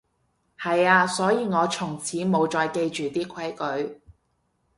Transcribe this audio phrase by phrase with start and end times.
[0.57, 3.53] 係啊，所以我從此無再記住啲規
[3.83, 4.01] 矩